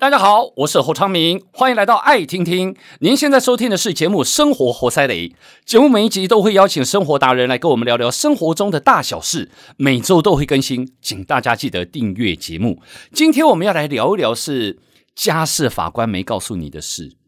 [0.00, 2.74] 大家好，我是侯昌明，欢迎来到爱听听。
[3.00, 5.28] 您现在收听的是节目《生活活塞雷》，
[5.66, 12.80] 节目每一集都会邀请生活达人来跟我们聊聊生活中的大小事，每周都会更新，请大家记得订阅节目。
[13.12, 14.78] 今天我们要来聊一聊是
[15.14, 17.19] 家事法官没告诉你的事。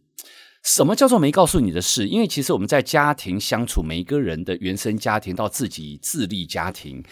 [0.63, 2.07] 什么叫做没告诉你的事？
[2.07, 7.03] 因为其实我们在家庭相处，每一个人的原生家庭到自己自立家庭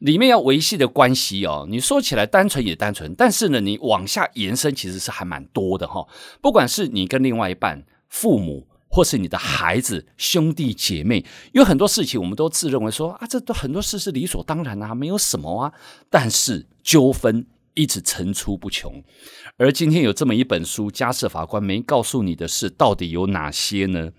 [0.00, 6.08] 里面要维系的关系哦，你说起来单纯也单纯，但是呢，你往下延伸其实是还蛮多的哈、哦。
[6.40, 15.72] 不管是你跟另外一半、父母，或是你的孩子、兄弟姐妹，有很多事情我们都自认为说啊，这都很多事是理所当然啊，没有什么啊，
[16.10, 17.46] 但是纠纷。
[17.76, 19.04] 一直层出不穷，
[19.58, 24.10] 而今天有这么一本书，家事法官没告诉你的事到底有哪些呢？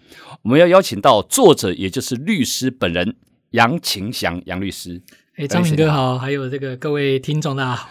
[0.44, 3.18] 我们要邀请到作者，也就是律师本人
[3.52, 5.02] 杨晴祥杨律师。
[5.36, 7.90] 哎，张明哥好，还有这个各位听众大家好。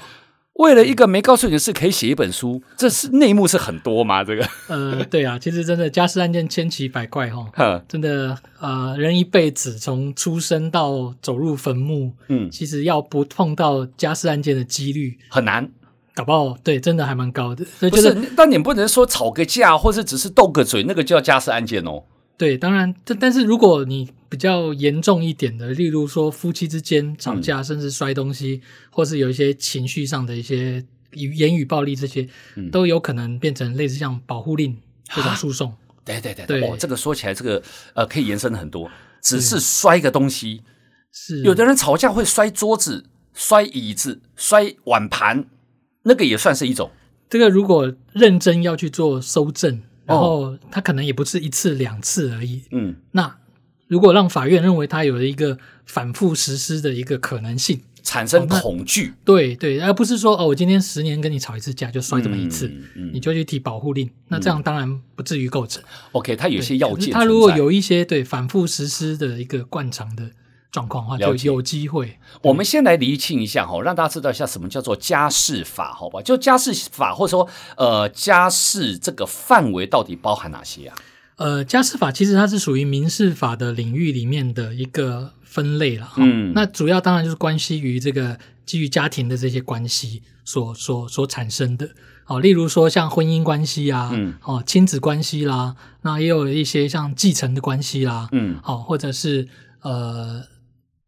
[0.58, 4.24] 为了一个没告诉你的事，可以写一本书，这是内幕是很多吗？
[4.24, 7.46] 这个，呃，对啊，其实真的家事案件千奇百怪哈，
[7.86, 15.68] 真的，呃，人一辈子从出生到走入坟墓，嗯，其实要不碰到家事案件的几率很难，
[16.14, 17.62] 搞不好对，真的还蛮高的。
[17.78, 22.04] 所以就是，但你不能说吵个架，或是只是斗个嘴，那个叫家事案件哦。
[22.38, 28.60] 对，当然，但但是如果你比较严重一点的，例如说夫妻之间吵架，嗯、甚至摔东西，
[28.90, 34.76] 或是有一些情绪上的一些言语暴力，这些、嗯、都有可能变成类似像保护令
[35.14, 35.74] 这种诉讼。
[36.04, 37.62] 对对对对，哦，这个说起来，这个
[37.94, 40.62] 呃可以延伸很多，只是摔个东西，
[41.12, 45.46] 是有的人吵架会摔桌子、摔椅子、摔碗盘，
[46.02, 46.90] 那个也算是一种。
[47.28, 49.82] 这个如果认真要去做搜证。
[50.06, 52.62] 然后他可能也不是一次两次而已。
[52.70, 53.38] 嗯，那
[53.86, 65.82] 如果让法院认为他有了一个反复实施的一个可能性，产生恐惧，哦、对对，而不是说哦，我今天十年跟你吵一次架就摔这么一次，嗯嗯、你就去提保护令，那这样当然不至于构成。
[66.12, 70.30] OK，他有些要件，他如果有一些对反复实施的一个惯常的。
[70.72, 72.18] 状况的话，就有机会。
[72.42, 76.20] 我们先来厘清一下哈，让大家知道一下什么叫做家事法，好吧？
[76.20, 77.48] 就家事法，或者说
[77.78, 80.96] 呃，家事这个范围到底包含哪些啊？
[81.36, 86.12] 呃，家事法其实它是属于民事法的领域里面的一个分类了。
[86.16, 91.90] 嗯，那主要当然就是关系于这个基于家庭的这些关系所所所产生的。
[92.26, 99.48] 哦，例如说像婚姻关系啊，嗯，哦，亲子关系啦，那也有一些像继承的关系啦，嗯，好，或者是
[99.82, 100.44] 呃。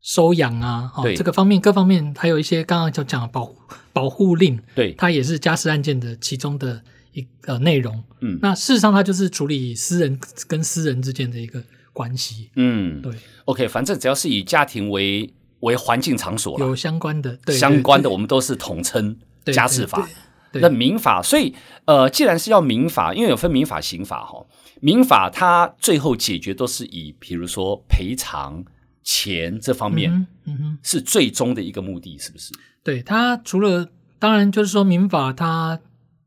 [0.00, 3.52] 收养啊，哦，这个方面各方面还有一些刚刚就讲的保
[3.92, 8.02] 保护令，对，它也是家事案件的其中的一个内容。
[8.20, 12.50] 嗯，那事实上它就是处理私人跟私人之间的一个关系。
[12.56, 13.12] 嗯，对。
[13.44, 20.08] OK，反正只要是以家庭为为环境场所有相关的，对相关的我们都是统称家事法。
[20.52, 21.54] 那民法，所以
[21.84, 24.46] 呃，既然是要民法，因为有分民法、刑法哈，
[24.80, 28.64] 民法它最后解决都是以比如说赔偿。
[29.04, 32.52] 钱这方面，嗯哼，是最终的一个目的，是不是？
[32.82, 33.88] 对，它除了
[34.18, 35.80] 当然就是说民法，它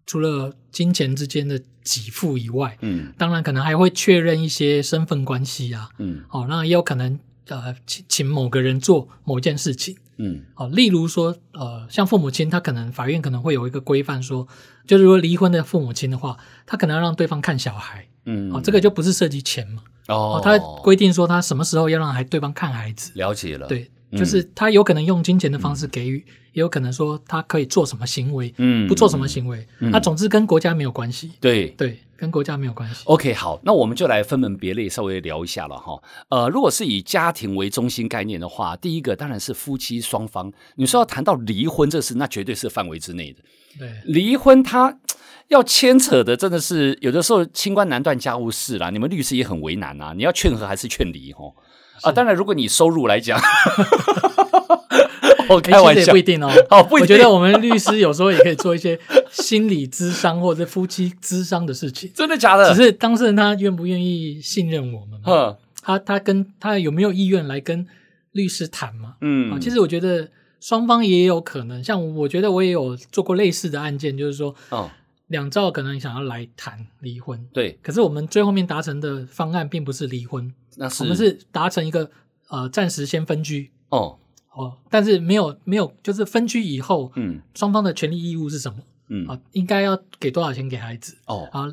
[0.05, 14.47] 除了金钱之间的给付以外，嗯，当然可能还会确认一些身份关系啊，嗯，哦，那也有可能呃请请某个人做某件事情，嗯，哦，例如说呃像父母亲，他可能法院可能会有一个规范说，
[14.85, 19.83] 就是说离婚的父母亲的话，他可能要让对方看小孩，嗯，哦，这个就不是涉及钱嘛。
[20.07, 23.67] 哦，他规定说他什么时候要让孩对方看孩子，了解了。
[23.67, 29.65] 对，就是他有可能用金钱的方式给予，嗯、也有可能说他可以做什么行为，嗯，不做什么行为。
[29.79, 31.31] 那、嗯啊、总之跟国家没有关系。
[31.39, 33.03] 对对，跟国家没有关系。
[33.05, 36.01] OK，好，那我们就来分门别类稍微聊一下了哈。
[36.29, 40.51] 呃，如果是以家庭为中心概念的话，第一个当然是夫妻双方。
[40.75, 43.39] 你说要谈到离婚这事，那绝对是范围之内的。
[43.79, 44.99] 对，离婚他。
[45.47, 50.13] 要牵扯的真的是有的时候清官难断家务事啦，你们律师也很为难啊。
[50.15, 51.33] 你要劝和还是劝离？
[51.33, 51.61] 吼是
[52.03, 53.39] 啊，当然如果你收入来讲，
[55.49, 56.49] 我开玩笑，也不一定哦。
[56.69, 58.99] 哦，不一定，我觉得我们律师有时候也可以做一些
[59.31, 62.11] 心理咨商或者夫妻咨商的事情。
[62.15, 62.73] 真的假的？
[62.73, 65.57] 只是当事人他愿不愿意信任我们嘛？
[65.83, 67.85] 他他跟他有没有意愿来跟
[68.31, 69.15] 律师谈嘛？
[69.21, 70.29] 嗯，其实我觉得
[70.59, 71.83] 双方也有可能。
[71.83, 74.89] 像我觉得我也有做过类似的案件，就是说，哦。
[75.27, 82.09] 两兆可能想要来谈离婚，对，可是我们最后面达成的方案并不是离婚，那是我们是达成一个
[82.49, 83.71] 呃暂时先分居。
[83.89, 84.17] 哦。
[84.53, 88.79] 哦，但是没有没有就是分居以后，嗯，双方的权利义务是什么？
[89.11, 89.27] 嗯。
[89.27, 91.15] 啊，应该要给多少钱给孩子？
[91.27, 91.47] 哦。
[91.51, 91.71] 啊，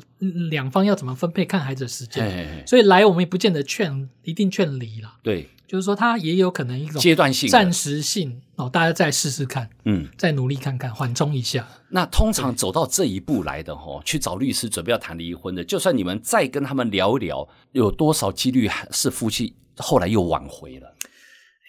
[0.51, 11.67] 两方要怎么分配看孩子的时间，嘿嘿嘿，所以来我们也不见得劝一定劝离了，对，就是说他也有可能一种阶段性、暂时性哦，大家再试试看，嗯，再努力看看，缓冲一下。
[11.89, 20.93] 那通常走到这一步来的哈，去找律师准备要谈离婚的，就算你们再跟他们聊一聊，有多少几率是夫妻后来又挽回了？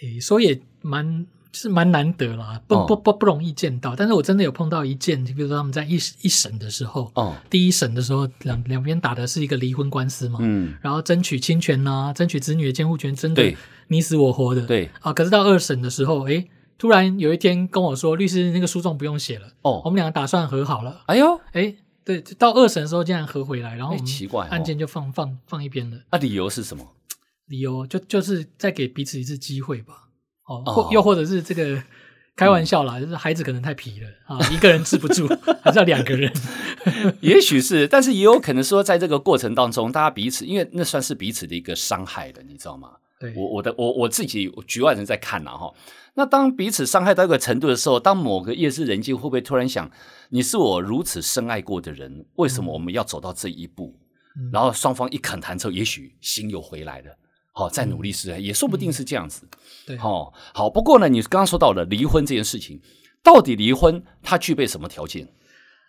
[0.03, 1.27] 诶，所以也蛮。
[1.53, 3.97] 是蛮难得啦，不不不不容易见到。
[3.97, 13.55] 但是我真的有碰到一件，就比如说他们在一一审的时候，哦，第一审的时候，两两边打的是一个离婚官司嘛，嗯，然后争取侵权呐、啊，争取子女的监护权，争的
[13.89, 15.13] 你死我活的，对啊。
[15.13, 16.49] 可是到二审的时候，诶，
[16.79, 21.03] 突然有一天跟我说，律师那个诉状不用写了，哦，我们两个打算和好了。
[21.07, 25.99] 哎呦，诶，对，到二审的时候竟然和回来，然后奇怪，案件就放放放一边了。
[26.11, 26.87] 啊，理由是什么？
[27.47, 30.05] 理由就就是再给彼此一次机会吧。
[30.51, 31.83] 哦，或又或者是这个。
[32.37, 35.29] 开玩笑啦，就是孩子可能太皮了啊，一个人治不住，
[35.63, 36.33] 还是要两个人。
[37.21, 42.93] 也许是，但是也有可能说，在这个过程当中，大家彼此，因为那算是彼此的一个伤害了，你知道吗？
[43.19, 45.71] 对，我我的我我自己局外人在看了哈。
[46.15, 49.91] 那当彼此伤害到一个程度的时候，当某个夜深人静会不会突然想，
[50.31, 53.99] 你是我如此深爱过的人，为什么我们要走到这一步？
[54.37, 57.15] 嗯、然后双方一恳谈之后，也许心又回来了。
[57.53, 59.43] 好，再努力试，也说不定是这样子。
[59.45, 60.71] 嗯、对，好，好。
[60.71, 62.81] 不过呢，你刚刚说到了离婚这件事情，
[63.23, 65.29] 到底离婚它具备什么条件？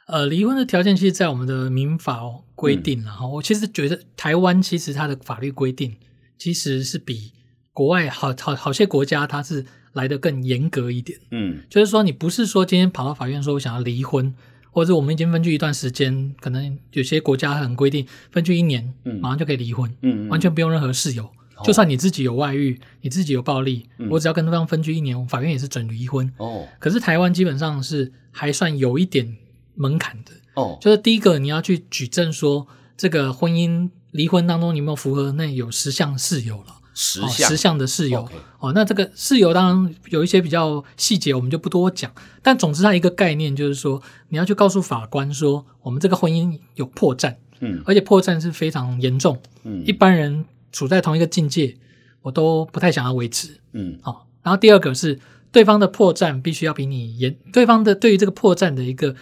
[0.08, 2.22] 呃，离婚的条件其实，在我们的民法
[2.56, 3.28] 规定了哈。
[3.28, 5.96] 我其实觉得台湾其实它的法律规定
[6.38, 7.32] 其实是比
[7.72, 11.18] 国外好好好些国家它是来得更严格一点。
[11.30, 14.34] 嗯，就是说你不是说今天跑到法院说我想要离婚，
[14.72, 21.30] 或者我们已经分居一段时间，可能有些国家很规定分居一年，马上就可以离婚，嗯，完全不用任何事由。
[21.64, 26.32] 就算你自己有外遇，你自己有暴力，嗯、我只要跟对方分居一年，法院也是准离婚。
[26.38, 29.38] 哦，可是台湾基本上是还算有一点
[29.76, 30.32] 门槛的。
[30.56, 32.68] 哦，就是第一个你要去举证说
[32.98, 38.28] 这个婚姻离婚当中你有没有符合那有十项事由了，十项、哦、十项的事由。
[38.60, 42.12] 哦，那这个事由当然有一些比较细节，我们就不多讲。
[42.44, 50.46] 但总之它一个概念就是说，你要去告诉法官说，我们这个婚姻有破绽，嗯，而且破绽是非常严重，嗯，一般人。
[50.72, 51.76] 处在同一个境界，
[52.22, 53.60] 我都不太想要维持。
[53.74, 54.18] 嗯，好、哦。
[54.44, 55.20] 然后第二个是
[55.52, 59.16] 对方的破绽必须要比你严，对方的对于这个破绽的一个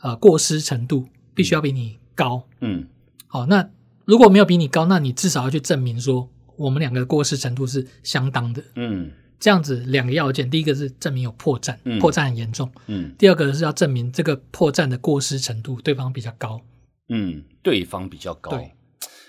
[0.00, 2.46] 呃过失程度必须要比你高。
[2.60, 2.86] 嗯，
[3.28, 3.46] 好、哦。
[3.48, 3.70] 那
[4.04, 8.62] 如果没有比你高，那你至少要去证明说我们两个的过失程度是相当的。
[8.74, 12.70] 嗯，这样子两个要件，第一个是证明有破绽，嗯、破绽很严重。
[12.86, 16.60] 嗯，第二个是要证明这个破绽的过失程度对方比较高。
[17.08, 18.50] 嗯，对方比较高。
[18.50, 18.72] 对。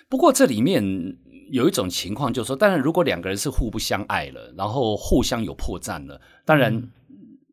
[0.09, 1.17] 不过这里面。
[1.49, 6.81] 有一种情况就是说，当然，如果两个人是互不相爱了，然后互相有破绽了，当然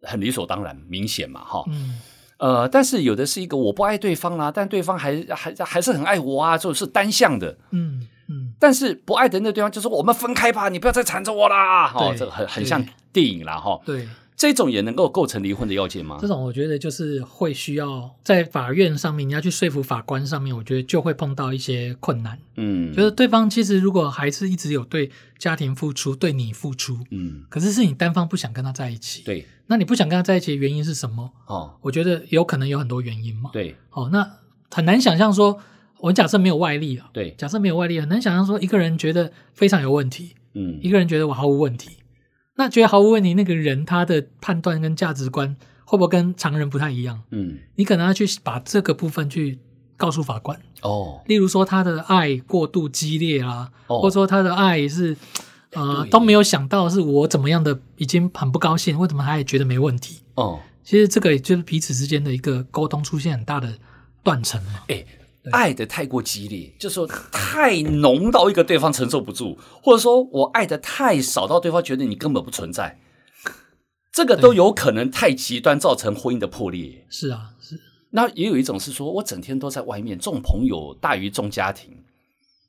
[0.03, 1.65] 很理所当然、明显嘛，哈。
[1.69, 2.01] 嗯。
[2.39, 7.57] 呃，但是有的是一个我不爱对方啊，但对方还还还是很爱我啊，就是单向的。
[7.71, 8.53] 嗯嗯。
[8.59, 13.81] 但是不爱的那对方就说：“我们分开吧，你不要再缠着我啦。”哈，这个很很像电影啦，哈。
[13.87, 14.09] 对。
[14.43, 16.19] 这种也能够构成离婚的要件吗？
[16.21, 22.37] 这种我觉得就是会需要在法院上面，你要去说服法官上面，我觉得就会碰到一些困难。
[22.57, 29.23] 嗯，就是对方其实如果还是一直有对家庭付出，对你付出，嗯，可是是你单方不想跟他在一起。
[29.23, 31.31] 对，那你不想跟他在一起的原因是什么？
[31.47, 33.51] 哦，我觉得有可能有很多原因嘛。
[33.53, 34.29] 对，哦，那
[34.73, 35.57] 很难想象说，
[36.01, 41.91] 我假设没有外力啊，对，假设没有外力，很难想象说一个人觉得非常有问题，嗯，一个人觉得我毫无问题。
[42.63, 47.21] 那觉得毫无问题，那个人他的判断跟价值观会不会跟常人不太一样？
[47.31, 49.59] 嗯，你可能要去把这个部分去
[49.97, 51.21] 告诉法官哦。
[51.27, 55.17] 例如说他的爱过度激烈啦，哦、或者说他的爱是
[55.73, 60.21] 呃都没有想到是我怎么样的已经很不高兴，为什么他也觉得没问题？
[60.37, 63.77] 哦，其实这个也就是彼此之间的一个沟通出现很大的
[64.23, 64.85] 断层嘛。
[64.87, 65.05] 欸
[65.51, 73.01] 爱的太过激烈，就是说太浓到一个对方承受不住，或者说我爱的太少到对方觉得你根本不存在，
[74.13, 77.05] 这个都有可能太极端，造成婚姻的破裂。
[77.11, 77.81] 是啊，是。
[78.11, 81.91] 那也有一种是说我整天都在外面，重朋友大于重家庭，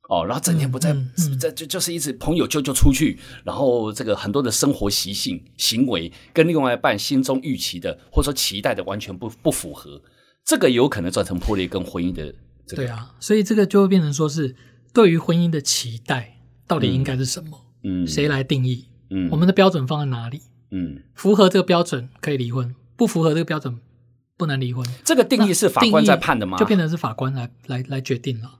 [0.10, 0.96] 哦，然后整天不在，
[1.39, 10.01] 在就就是一直朋友就就出去，然后这个很多的生活习性行为跟另外一半心中预期的或者说期待的完全不不符合，
[10.44, 12.34] 这个有可能造成破裂跟婚姻的。
[12.65, 14.55] 这个、对啊，所以这个就会变成说是
[14.93, 17.60] 对于婚姻的期待到底应该是什么？
[17.84, 18.88] 嗯，谁来定义？
[19.10, 20.41] 嗯，我们的标准放在哪里？
[20.72, 23.77] 嗯，符合这个标准可以离婚，不符合这个标准
[24.38, 24.88] 不能离婚。
[25.03, 26.58] 这个定义是法官在判的吗？
[26.58, 28.60] 就变成是法官来来来决定了。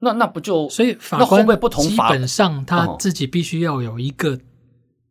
[0.00, 1.84] 那那不就所以法官会不同？
[1.84, 4.40] 基本上他自己必须要有一个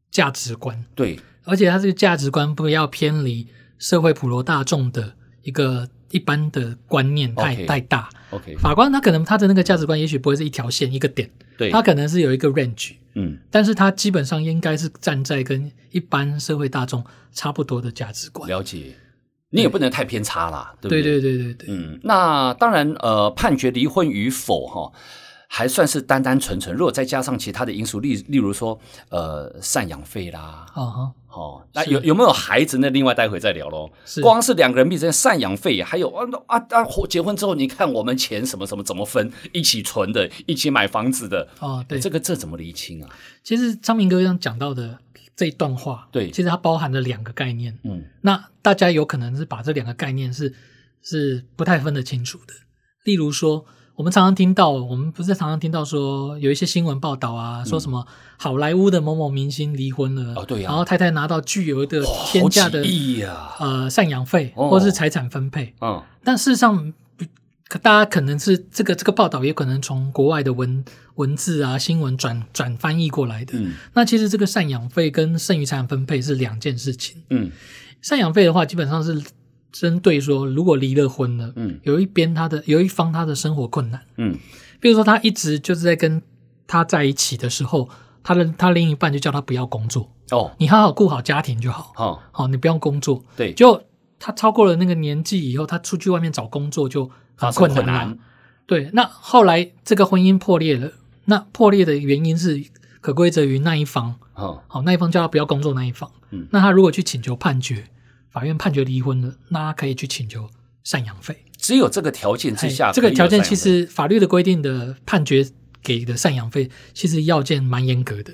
[0.10, 5.90] 价值观，对，而且他这个价值观不要偏离社会普罗大众的一个。
[6.12, 8.10] 一般的观念太.太大。
[8.30, 17.04] OK，法官他可能他的那个价值观也许不会是一条线一个点，对，他可能是有一个 range，嗯，但是他基本上应该是站在跟一般社会大众
[17.34, 18.48] 差不多的价值观。
[18.50, 18.96] 了解，
[19.50, 21.02] 你也不能太偏差啦，对不对？
[21.02, 21.70] 对对对对对。
[21.70, 24.92] 嗯，那当然，呃，判决离婚与否，哈。
[25.54, 28.80] 还算是单单纯纯，如果再加上其他的因素，例例如说，
[29.10, 32.78] 呃，赡养费啦，哦哈，哦，那有有没有孩子？
[32.78, 33.92] 那另外待会再聊喽。
[34.06, 43.10] 是，光是两个人彼此间赡养费，还有啊啊啊，结婚之后，你看我们钱什么什么怎么分，一起存的，一起买房子的，哦，对，这个这怎么厘清啊？
[43.44, 45.00] 其实昌明哥刚讲到的
[45.36, 50.56] 这一段话，对，其实它包含了两个概念，嗯，那大家有可能是把这两个概念是
[51.02, 52.54] 是不太分得清楚的，
[53.04, 53.66] 例如说。
[53.96, 58.06] 我们常常听到，我们不是常常听到说有一些新闻报道啊，嗯、说什么
[58.38, 62.80] 好莱坞的某某明星离婚了，哦对呀，然后太太拿到巨额的天价的、
[63.28, 66.94] 啊、呃赡养费或是财产分配，嗯、哦，但事实上，
[67.82, 70.84] 大家可能是这个这个报道也可能从国外的文
[71.16, 77.52] 文字啊新闻转转翻译过来的，嗯，那其实这个赡养费跟剩余财产分配是两件事情，嗯，
[78.02, 79.22] 赡养费的话基本上是。
[79.72, 84.38] 针对说，如果离了婚了，嗯，有一边他的有一方他的生活困难，嗯，
[84.80, 86.22] 比如说他一直就是在跟
[86.68, 87.90] 他在一起的时候，
[88.22, 90.12] 他的他另一半就叫他不要工作。
[90.32, 93.84] 哦，你好好顾好家庭就好，好、哦，好，你不用工作，对，就
[94.20, 98.18] 他超过了那个年纪以后，他出去外面找工作就很困难，
[98.66, 100.92] 对，那后来这个婚姻破裂了，
[101.26, 102.64] 那破裂的原因是
[103.02, 107.88] 可归责于那一方，哦，好，那一方叫他不要工作那一方，嗯，那他如果去请求判决。
[108.32, 110.50] 法院判决离婚了，那他可以去请求
[110.86, 111.46] 赡养费。
[111.58, 115.48] 只有这个条件之下，这个条件其实法律的规定的判决
[115.84, 118.34] 给的赡养费，其实要件蛮严格的。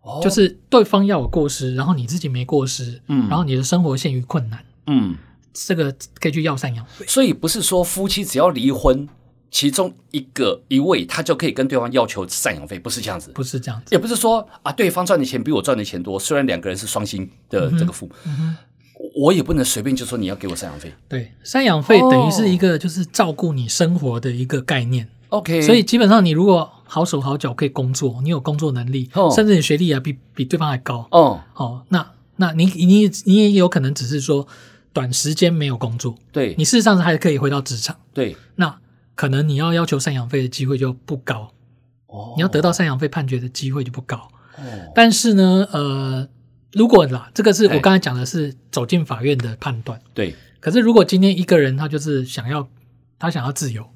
[0.00, 5.16] 哦，就是对方要有过失，然后你自己没过失，嗯，然后你的生活陷于困难，嗯，
[5.52, 7.04] 这个可以去要赡养费。
[7.06, 9.06] 所以不是说夫妻只要离婚，
[9.50, 18.06] 其中一个一位他就可以跟对方要求赡养费，不是这样子，不是这样子，也不是说啊，对方赚的钱比我赚的钱多，虽然两个人是双薪的这个付。
[18.24, 18.56] 嗯嗯
[19.14, 20.92] 我也不能随便就说你要给我赡养费。
[21.08, 25.08] 对，赡养费等于是一个就是照顾你生活的一个概念。
[25.28, 31.06] OK，所以基本上你如果好手好脚可以工作，你有工作能力，甚至你学历啊比比对方还高。
[31.10, 34.48] 哦，哦，那那你你你也有可能只是说
[34.92, 36.16] 短时间没有工作。
[36.32, 37.96] 对，你事实上是还可以回到职场。
[38.12, 38.78] 对，那
[39.14, 41.52] 可能你要要求赡养费的机会就不高。
[42.06, 44.16] 哦，你要得到赡养费判决的机会就不高。
[44.56, 44.62] 哦，
[44.94, 46.28] 但是呢，呃。
[46.74, 50.00] 如果啦，这个是我刚才讲的是走进法院的判断。
[50.12, 50.34] 对。
[50.60, 52.68] 可是如果今天一个人他就是想要，
[53.18, 53.88] 他想要自由，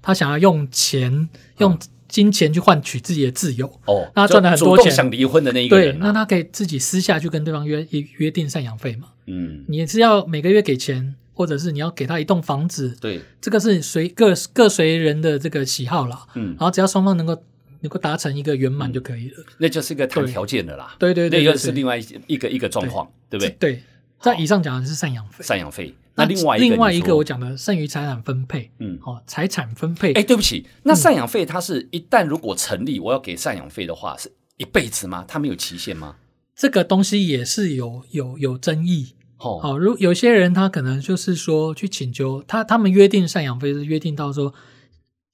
[0.00, 1.28] 他想要用钱、
[1.58, 1.78] 用
[2.08, 3.66] 金钱去换取自己的自由。
[3.86, 4.10] 哦。
[4.14, 4.90] 那他赚了很多钱。
[4.90, 5.98] 想离婚的那一个人。
[5.98, 9.08] 对，那他可以自己私下去跟对方约约定赡养费嘛？
[9.26, 9.64] 嗯。
[9.68, 12.96] 你是要每个月给钱，或者是你要给他一栋房子？
[13.00, 13.20] 对。
[13.40, 16.26] 这个是随各各随人的这个喜好啦。
[16.34, 16.50] 嗯。
[16.50, 17.42] 然后只要双方能够。
[17.84, 20.96] 能够达成一个圆满就可以了，那就是一个谈条件的啦。
[20.98, 23.50] 对对对，那个是另外一个一个状况，对不对？
[23.60, 23.82] 对，
[24.18, 25.44] 在以上讲的是赡养费。
[25.44, 30.14] 赡养费，那另外另外一个我讲的剩余财产分配，嗯，哦，财产分配。
[30.14, 35.26] 哎，对不起，那赡养费它是一旦如果成立，我要给赡养费的话，是一辈子吗？
[35.28, 36.16] 它没有期限吗？
[36.56, 39.14] 这个东西也是有有有争议。
[39.38, 44.54] 哦，好，如有些人他可能就是说去请求他，他们约定赡养费是约定到说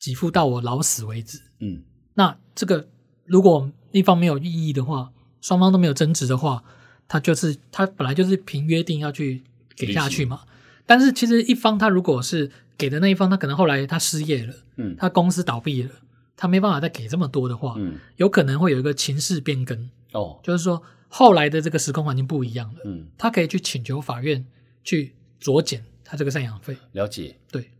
[0.02, 1.38] 给付到我老死为止。
[1.60, 1.82] 嗯，
[2.14, 2.88] 那这个。
[3.26, 6.64] 如果一方没有异议的话，双方都没有争执的话，
[7.06, 9.44] 他就是他本来就是凭约定要去
[9.76, 10.40] 给下去嘛。
[10.84, 15.90] 但是其实一方他如果是给的那一方，他可能后来他失业了，嗯，他公司倒闭了，
[16.36, 24.44] 他没办法再给这么多的话，嗯，有可能会有一个情势变更哦，就是说后来的这个时空环境不一样了，嗯，他可以去请求法院
[24.82, 26.76] 去酌减他这个赡养费。
[26.90, 27.70] 了解，对。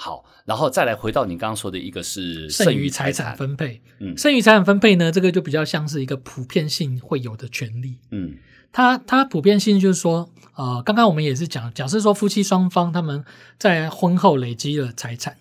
[0.00, 8.36] 哦，好，然后再来回到你刚刚说的一个是剩余财产分配，嗯，剩余财产分配呢，这个就比较像是一个普遍性会有的权利，嗯，
[8.72, 13.22] 它它普遍性就是说，呃，刚刚我们也是讲，假设说夫妻双方他们
[13.58, 15.36] 在婚后累积了财产，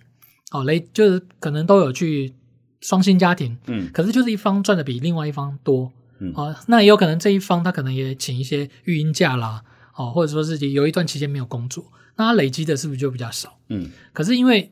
[0.52, 2.34] 哦，累就是可能都有去
[2.82, 9.64] 双薪家庭，嗯，可是就是一方赚的比另外一方多，嗯，哦，那也有可能这一方他可能也请一些育婴假啦，
[9.96, 11.86] 哦，或者说自己有一段期间没有工作。
[12.20, 13.58] 那他累积的是不是就比较少？
[13.70, 14.70] 嗯，可是因为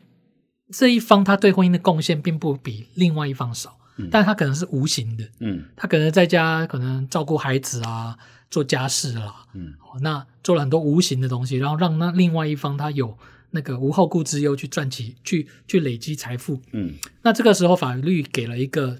[0.70, 8.18] 这一方他对婚姻的贡献并不比另外一方少，嗯，但他可能是无形的，嗯，他可能在家可能照顾孩子啊，
[8.52, 13.18] 做家事啦，嗯，那做了很多无形的东西，然后让那另外一方他有
[13.52, 19.00] 那个无后顾之忧去赚取，去去累积财富，嗯，那这个时候法律给了一个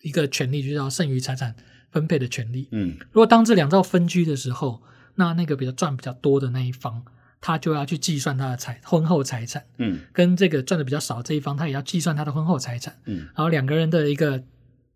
[0.00, 1.54] 一个权利，就叫剩余财产
[1.90, 4.80] 分配的权利，嗯，如果当这两造分居的时候，
[5.16, 7.04] 那那个比较赚比较多的那一方。
[7.42, 14.42] 他就要去计算他的财婚后财产，嗯，跟这个赚的比较少这一方，他也要计算他的婚后财产，嗯，然后两个人的一个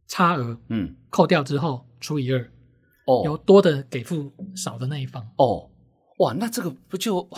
[0.06, 2.50] 差额，嗯，扣掉之后除以二，
[3.06, 5.68] 哦，有多的给付少的那一方，哦，
[6.20, 7.28] 哇，那这个不就？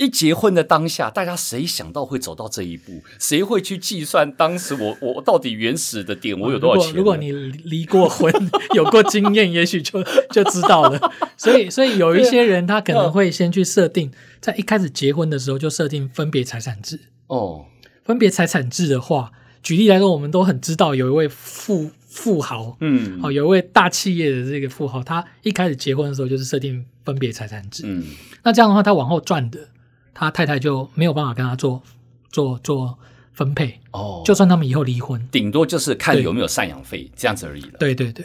[0.00, 3.02] 一结婚的当下，大家谁想到会走到这一步？
[3.18, 6.94] 谁会去计算当时我我到底原始的点我有多少钱？
[6.94, 7.30] 如果，如果你
[7.64, 8.32] 离 过婚，
[8.74, 11.12] 有过经验，也许就就知道了。
[11.36, 16.98] 所以，所以有一些人他可能会先去设定，在一开始结婚的时候就设定分别财产制。
[17.26, 17.66] 哦，
[18.02, 27.82] 分别财产制的话，举例来说，我们都很知道有一位富富豪，嗯，哦，有一位大企业的这个富豪，他一开始结婚的时候就是设定分别财产制。
[27.84, 28.02] 嗯，
[28.42, 29.68] 那这样的话，他往后赚的。
[30.12, 31.82] 他太太就没有办法跟他做
[32.30, 32.98] 做做
[33.32, 33.80] 分配。
[33.92, 37.78] 哦，就算他们以后离婚，顶多就是看有没有赡养费这样子而已了。
[37.78, 38.24] 对对对，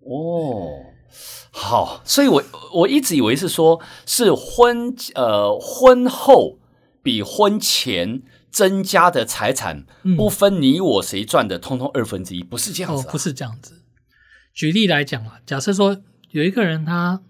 [0.00, 0.80] 哦，
[1.50, 6.58] 好，所以我我一直以为是说，是婚呃婚后
[7.02, 9.84] 比婚前增加的财产
[10.16, 13.04] 不分你我谁赚的，通通二分之一，不是这样子、啊。
[13.06, 13.82] 哦，不是这样子。
[14.54, 16.00] 举例来讲啊，假设说
[16.30, 17.20] 有一个人他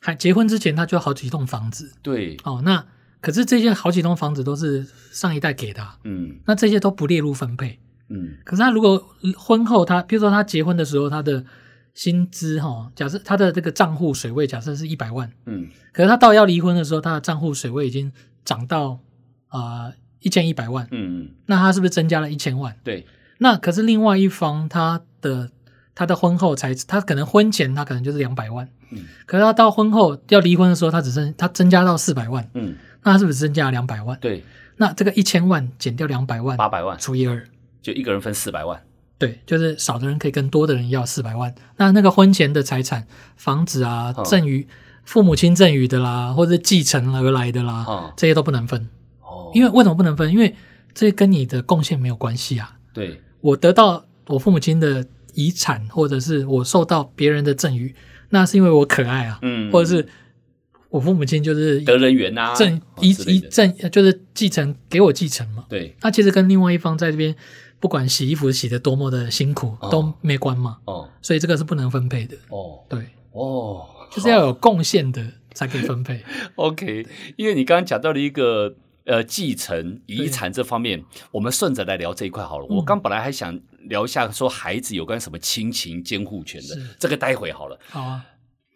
[0.00, 2.86] 还结婚之前他就好几栋房子，对，哦那。
[3.22, 8.34] 可是这些好几栋房子都是上一代给的，啊，嗯，那这些都不列入分配，嗯。
[8.44, 9.02] 可是他如果
[9.38, 11.44] 婚后他，比如说他结婚的时候，他的
[11.94, 18.12] 薪资哈，假设他的这个账户水位假设是一百万，嗯，可是他到要离婚的时候，他的账户水位已经
[18.44, 18.98] 涨到
[19.46, 22.76] 啊一千一百万，嗯嗯，那他是不是增加了一千万？
[22.82, 23.06] 对，
[23.38, 25.48] 那可是另外一方他的
[25.94, 32.74] 他的婚后才他可能婚前他可能就是两百万，嗯，可是他到婚后要离婚的时候，他只剩他增加到四百万，嗯。
[33.02, 34.16] 那他是不是增加了两百万？
[34.20, 34.44] 对，
[34.76, 37.44] 那这个一千万减掉两百万，八百万除以二，
[37.80, 38.80] 就一个人分四百万。
[39.18, 41.54] 对，就是少的人可以跟多的人要四百万。
[41.76, 43.06] 那那个婚前的财产，
[43.36, 48.88] 房子啊，赠与、嗯、父母亲赠与的啦，或者继承而来的啦，嗯、这些都不能分。
[49.20, 50.32] 哦，因为为什么不能分？
[50.32, 50.54] 因为
[50.92, 52.76] 这跟你的贡献没有关系啊。
[52.92, 57.94] 对，我得到我父母亲的遗产，或者是我受到别人的赠与，
[58.30, 60.08] 那是因为我可爱啊，嗯，或者是。
[60.92, 65.64] 我父母亲就是得人缘啊，正一一正就是继承给我继承嘛。
[65.66, 67.34] 对，那其实跟另外一方在这边，
[67.80, 70.76] 不管洗衣服洗的多么的辛苦，哦、都没关嘛。
[70.84, 72.36] 哦，所以这个是不能分配的。
[72.50, 76.22] 哦，对，哦，就是要有贡献的才可以分配。
[76.56, 78.74] OK，因为你刚刚讲到了一个
[79.06, 82.66] 呃继承遗产这方面，我们顺着来聊这一块好了。
[82.68, 87.78] 我刚本来还想聊一下说孩子有关什么亲情监护权的，这个待会好了。
[87.88, 88.26] 好啊。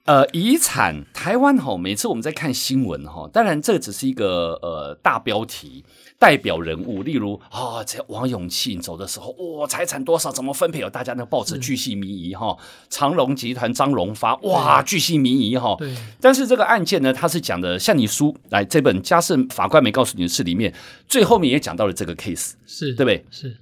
[0.07, 5.85] 呃，遗产台湾哈，每次我们在看新闻哈，当然这个只是一个呃大标题，
[6.17, 10.79] 代表人物，例如啊，这、哦、王永庆走的时候，哇、哦，财产多少，怎么分配？
[10.79, 12.57] 有大家那个报纸巨细靡遗哈，
[12.89, 15.75] 长隆集团张荣发，哇，巨细靡遗哈。
[15.77, 15.93] 对。
[16.21, 20.73] 但是这个案件呢，它是讲的，像你书来这本《家事法官没告诉你的事》里面，
[21.09, 23.27] 最后面也讲到了这个 case，是对不对？
[23.33, 23.57] 是。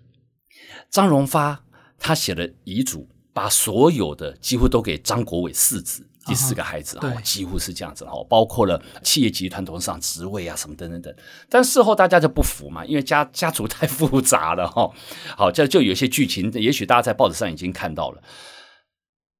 [0.90, 1.64] 张荣发
[1.98, 6.06] 他写了遗嘱，把所有的几乎都给张国伟四子。
[6.26, 11.14] 第四个孩子哈，几乎是这样子哈，包括了企业集团董事长职位啊什么等等等。
[11.50, 14.90] 但事后大家就不服嘛，因为家家族太 复杂了哈。
[15.36, 18.22] 好，这就有些剧情，也许大家在报纸上已经看到了。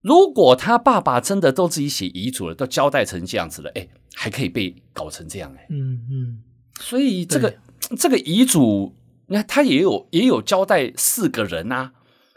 [0.02, 5.66] 如果他爸爸真的都自己写遗嘱了，都交代成这样子了，哎，还可以被搞成这样哎。
[5.70, 6.42] 嗯嗯。
[6.78, 7.56] 所以这个
[7.96, 8.94] 这个遗嘱，
[9.28, 11.92] 你看他也有也有交代四个人啊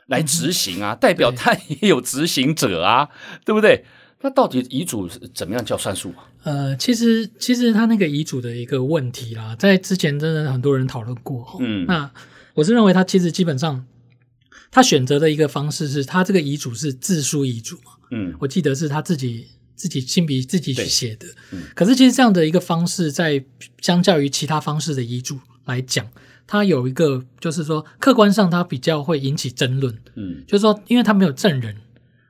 [0.07, 3.09] 来执行啊，代表他也有执行者啊，
[3.45, 3.85] 对不对？
[4.21, 6.25] 那到底遗嘱是怎么样叫算数啊？
[6.43, 11.45] 呃，其实其实他那个遗嘱的一个问题啦，在之前真的很多人讨论过。
[11.59, 12.09] 嗯，那
[12.55, 13.85] 我是认为他其实基本上
[14.71, 17.91] 他选择的一个方式是他这个遗嘱是自书遗嘱嘛。
[18.09, 21.27] 嗯，我记得是他自己自己亲笔自己去写的。
[21.51, 23.43] 嗯，可是其实这样的一个方式，在
[23.81, 25.37] 相较于其他方式的遗嘱
[25.67, 26.05] 来讲，
[26.45, 29.97] 它有一个就是说客观上它比较会引起争论。
[30.15, 31.75] 嗯，就是说因为它没有证人。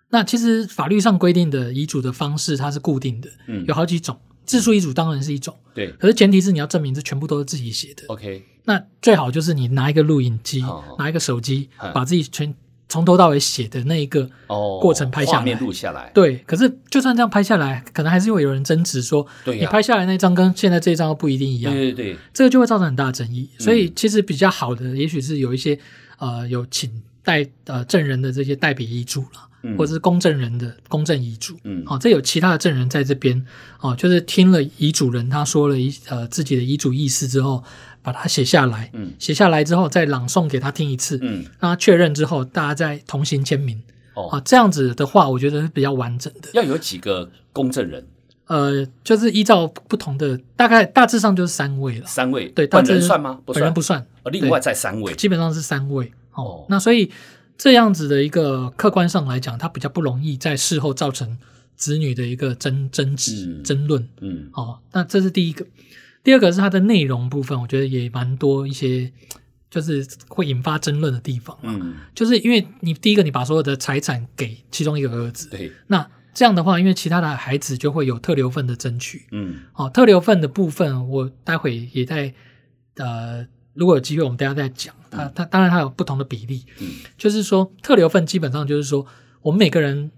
[0.10, 4.20] 那其实法律上规定的遗嘱的方式，它是固定的，嗯，有好几种。
[4.46, 5.92] 自述遗嘱当然是一种，对。
[6.00, 8.04] 可是前提是你要证明这全部都是自己写的。
[8.08, 8.46] OK。
[8.64, 10.64] 那最好就是你拿一个录影机，
[10.98, 12.56] 拿一个手机，把自己全
[12.90, 14.30] 从头到尾写的那一个
[14.82, 16.12] 过程拍下来，画面录下来。
[16.14, 16.38] 对。
[16.46, 21.74] 可是就算这样拍下来，可能还是会有人争执说，你拍下来那张跟现在这张不一定一样。
[21.74, 22.18] 对对对。
[22.34, 23.50] 这个就会造成很大的争议。
[23.60, 25.78] 所以其实比较好的，也许是有一些
[26.18, 26.92] 呃有请
[27.24, 29.44] 代呃证人的这些代笔遗嘱了。
[29.76, 33.46] 或者是公证人的公证遗嘱，嗯，好，这有其他的证人在这边，
[33.82, 37.62] 哦，就是听了遗嘱人他说了遗呃自己的遗嘱意思之后，
[38.08, 46.48] 把它写下来，嗯，写下来之后再朗诵给他听一次，嗯，让他确认之后，大家再同行签名，哦，啊，这样子的话，我觉得是比较完整的。
[46.54, 48.08] 要有几个公证人？
[48.46, 52.08] 呃，就是依照不同的，大概大致上就是三位了。
[52.08, 53.42] 三位，对，本人算吗？
[53.46, 54.08] 不算，本人不算。
[54.32, 56.14] 另外再三位，基本上是三位。
[56.32, 57.12] 哦，那所以
[57.58, 61.38] 这样子的一个客观上来讲，它比较不容易在事后造成
[61.76, 64.08] 子女的一个争争执、争论。
[64.22, 65.66] 嗯，哦，那这是第一个。
[66.28, 69.14] 第二个是它的内容部分，我觉得也蛮多一些，
[69.70, 71.58] 就是会引发争论的地方。
[71.62, 76.06] 嗯，就是因为你第一个，你把所有的财产给其中一个儿子，对，那。
[76.34, 79.26] 这样的话，因为其他的孩子就会有特留份的争取。
[79.32, 82.32] 嗯，好、哦，特留份的部分，我待会也在
[82.98, 84.94] 呃，如果有机会，我们大家再讲。
[85.10, 86.66] 它它当然它有不同的比例。
[86.80, 86.88] 嗯，
[87.18, 89.04] 就是说特留份基本上就是说，
[89.42, 90.12] 我们每个人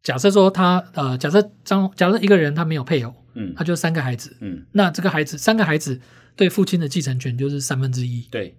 [0.00, 6.00] 假设说他呃，假设张假设一个人他没有配偶，嗯，他就三个孩子，嗯，那这个孩子三个孩子
[6.36, 8.26] 对父亲的继承权就是三分之一。
[8.30, 8.54] 对，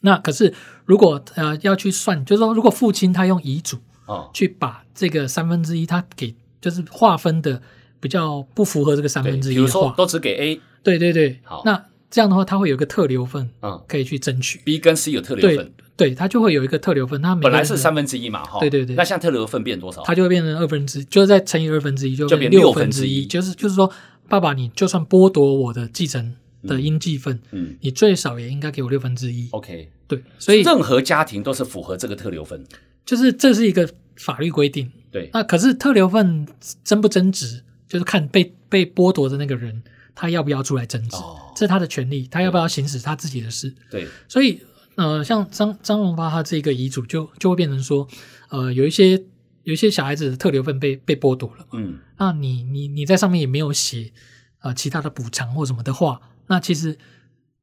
[0.00, 0.54] 那可是
[0.86, 3.78] 如果呃要去算，就是说如果父亲他用遗嘱。
[4.04, 7.62] 啊，去把这个三分之一，他给就是划分的
[8.00, 14.60] 比较不符合这个三分之一比如说都只给 A，对对对，好，那这样的话，他会有一个特留份，嗯，可以去争取。
[14.64, 20.02] B 跟 C 有特留份，对，他就会有一个特留份，他本来是三分之一嘛，哈，对对对，那现在特留份变多少？
[20.02, 23.88] 它就会变成二分之一，就是再乘以二分之一，就变六分之一，就是就是说，
[24.28, 29.48] 爸爸，你就算剥夺我的继承的应继份，嗯，你最少也应该给我六分之一。
[29.52, 32.64] OK，对，所以任何家庭都是符合这个特留份，
[33.04, 33.88] 就是这是一个。
[34.14, 36.46] 法律规定，对，那可是特留份
[36.84, 39.82] 争不争执，就是看被被剥夺的那个人
[40.14, 43.74] 他要不要出来争执，哦、这是他的权利，他要不要行使他自己的事。
[43.90, 44.60] 对，所以
[44.96, 48.06] 呃，像张张荣发他这个遗嘱就就会变成说，
[48.50, 49.18] 呃，有一些
[49.64, 54.12] 有一些小孩子的特留份被被剥夺了，嗯，那你你你在上面也没有写
[54.60, 56.96] 呃其他的补偿或什么的话，那其实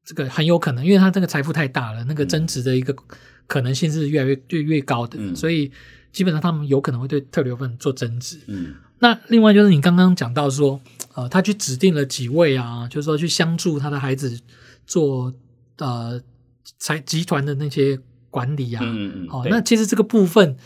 [0.04, 2.94] 这个很有可能，因为他这个财富太大了，那个增值的一个
[3.46, 5.70] 可能性是越来越越越高的，嗯、所以。
[6.12, 8.40] 基本上他们有可能会对特留份做增值。
[8.48, 10.80] 嗯，那另外就是你刚刚讲到说，
[11.14, 14.40] 呃，他去指定了几位啊，就是说去相助他的孩子
[14.84, 15.32] 做
[15.76, 16.20] 呃
[16.80, 17.96] 财集团的那些
[18.28, 18.82] 管理啊。
[18.84, 19.28] 嗯嗯。
[19.28, 20.56] 好，那其实这个部分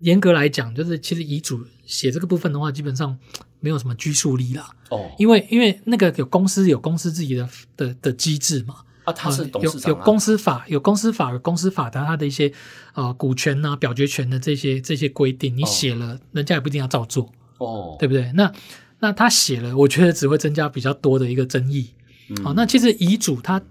[0.00, 3.18] 严格来讲，就是其实遗嘱写这个部分的话，基本上
[3.60, 4.70] 没有什么拘束力啦。
[4.90, 5.10] 哦。
[5.18, 8.76] 因为因为那个有公司有公司自己的的的机制嘛。
[9.04, 12.52] 啊，他是董事长、啊呃、有有公司法，有公司法，有公司法的他的一些
[12.94, 18.32] 呃股权啊、表决权的这些这些规定，你写了，哦、人家也不一定要照做哦，对不对？
[18.32, 18.52] 那
[18.98, 21.90] 那他写了，我觉得只会增加比较多的一个争议。
[22.30, 23.62] 嗯、好，那其实遗嘱它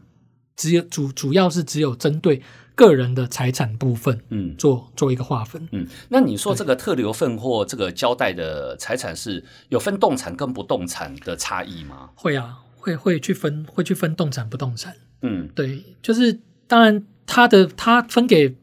[0.56, 2.42] 只有主主要是只有针对
[2.76, 5.68] 个人的财产部分，嗯，做做一个划分。
[5.72, 12.10] 嗯，那你说这个特留份或这个交代的财产是有分动产跟不动产的差异吗？
[12.16, 14.96] 会啊，会会去分，会去分动产不动产。
[15.22, 18.56] 嗯，对，就是当然，他的他分给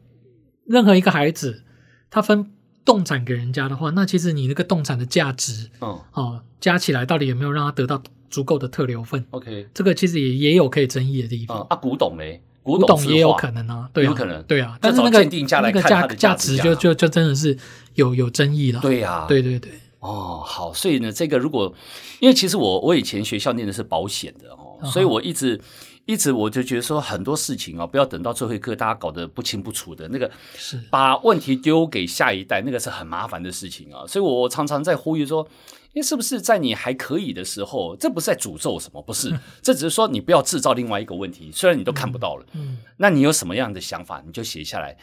[0.65, 1.63] 任何一个孩子，
[2.09, 2.51] 他分
[2.85, 11.61] 动产给人家的话，那其实你那个动产的价值，哦，哦，加起来到底有没有让他得到足够的特留份？OK，这个其实也也有可以争议的地方。
[11.69, 17.55] 啊，古董嘞，古董也有可能啊，对，有可能，对啊，但是那个那个价价值就就就真的是
[17.95, 18.79] 有有争议了。
[18.79, 19.71] 对呀，对对对。
[19.99, 21.73] 哦，好，所以呢，这个如果
[22.19, 25.61] 因为其实我我以前学校念的是保险的哦，所以我一直。
[26.05, 34.03] 一直我就觉得说很多事情啊，不要等到最后一刻大家搞得不清不楚的那个，是把问题丢给下一代，那个是很麻烦的事情啊。
[34.05, 35.47] 所以我常常在呼吁说，
[35.93, 41.51] 因为是不是在你还可以的时候，这不是在诅咒什么，不是，这只是说你不要制造另外一个问题。
[41.53, 44.97] 虽然你都看不到了，嗯，那你有什么样的想法，你就写下来，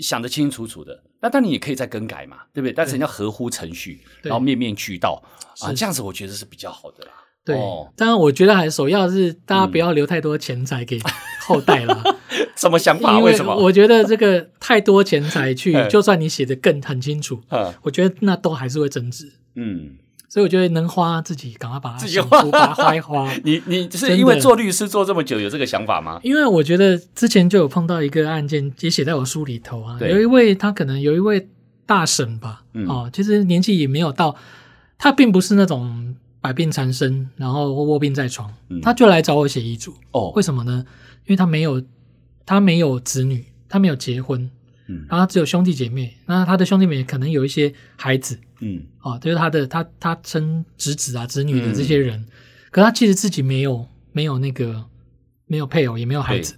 [0.00, 1.02] 想得清清楚楚的。
[1.20, 2.72] 那当然你也可以再更改嘛，对不对？
[2.72, 5.22] 但是你要合乎程序，然后面面俱到
[5.60, 7.12] 啊，这样子我觉得是比较好的啦。
[7.44, 7.56] 对，
[7.96, 11.00] 当然，我觉得还首要是大家不要留太多钱财给
[11.40, 12.02] 后代啦。
[12.54, 13.18] 什么想法？
[13.18, 13.56] 为什么？
[13.56, 17.40] 我觉得这个太多钱财 去，就算你写的更很清楚，
[17.82, 19.32] 我觉得那都还是会增值。
[19.54, 19.96] 嗯，
[20.28, 22.42] 所以我觉得能花自己赶快把它自己花，
[22.74, 23.32] 花一花。
[23.44, 26.20] 你你是因为做律师做这么久有这个想法吗？
[26.22, 29.98] 因为我觉得之前就有碰到一个案件，也写在我书里头啊。
[30.00, 31.48] 有一位他可能有一位
[31.86, 34.36] 大婶吧，哦，其实年纪也没有到，
[34.98, 36.14] 他并不是那种。
[36.40, 39.92] 百病缠身，然后卧病在床，嗯、他就来找我写遗嘱。
[40.12, 40.84] 哦，为什么呢？
[41.26, 41.82] 因为他没有，
[42.46, 44.48] 他没有子女，他没有结婚，
[44.86, 46.16] 嗯，然后他只有兄弟姐妹。
[46.26, 52.26] 那他的兄弟姐妹可能有一些孩子，嗯，哦，就是他的他他生侄子啊、侄女的这些人，嗯、
[52.70, 54.84] 可他其实自己没有没有那个
[55.46, 56.54] 没有配偶，也没有孩子。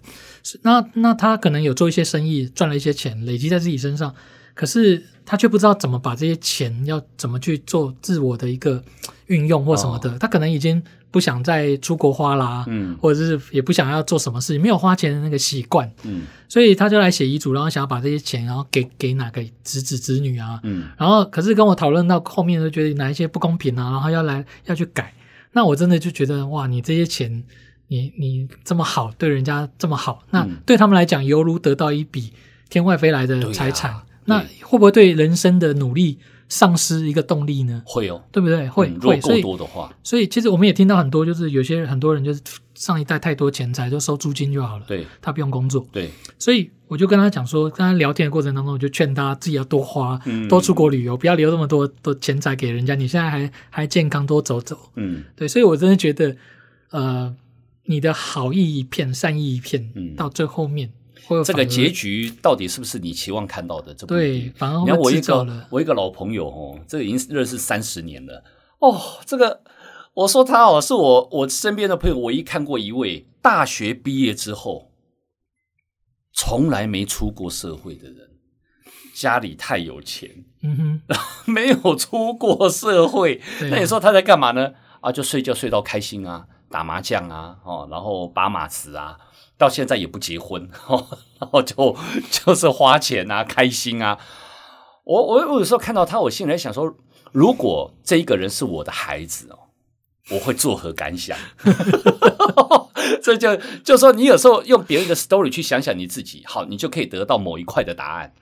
[0.63, 4.15] 那那他可能有做一些生意，赚了一些钱，累积在自己身上。
[4.55, 8.83] 可是他却不知道怎么把这些钱要怎么去做自我的一个
[9.27, 25.13] 运用或什么的，哦、他可能已经不想再出国花啦，嗯，或者是也不想要做什么事情，没有花钱的那个习惯，嗯，所以他就来写遗嘱，然后想要把这些钱，然后给给哪个侄子侄女啊，嗯，然后可是跟我讨论到后面，就觉得哪一些不公平啊，然后要来要去改，
[25.53, 27.43] 那我真的就觉得哇，你这些钱，
[27.89, 32.33] 你你这么好，对人家这么好，那对他们来讲，犹如得到一笔
[32.69, 36.19] 天外飞来的财产，啊、那会不会对人生的努力？
[36.51, 37.81] 丧失一个动力呢？
[37.87, 38.69] 会哦，对不对？
[38.69, 42.43] 会、嗯、会，够多的话，所以所以其实我们也听到很多，就是有些很多人就是
[42.75, 52.97] 上一代太多钱财，就收租金就好了，对，他不用工作，对，所以我就跟他讲说，跟他聊天的过程当中，我就劝他自己要多花，嗯、多出国旅游，不要留那么多的钱财给人家。
[52.97, 56.37] 你现在还还健康，多走走，嗯，对，所以我真的觉得，
[56.91, 57.35] 呃，
[57.85, 60.91] 你的好意一片，善意一片，嗯，到最后面。
[61.45, 63.95] 这个结局到底是不是你期望看到的？
[63.95, 68.43] 这部对，反而你看我一个我一个老朋友哦，这个已经认识三十年了
[68.81, 69.01] 哦。
[69.25, 69.63] 这个
[70.15, 74.91] 我说他哦，是我我身边的朋友唯一看过一位大学毕业之后
[76.33, 78.31] 从来没出过社会的人，
[79.15, 83.37] 家里太有钱，嗯哼， 没有出过社会。
[83.37, 84.73] 啊、那你说他在干嘛呢？
[85.01, 89.17] 啊，就睡觉睡到开心啊，打麻将啊，哦，然后把马子啊。
[89.61, 90.67] 到现在也不结婚，
[91.39, 91.95] 然后就
[92.31, 94.19] 就是花钱啊，开心啊。
[95.05, 96.95] 我我我有时候看到他，我心里在想说，
[97.33, 99.59] 如果这一个人是我的孩子哦，
[100.31, 101.37] 我会作何感想？
[103.23, 108.33] 这就就说你有时候用别人的 story 去想想你自己，好，你就可以得到某一块的答案。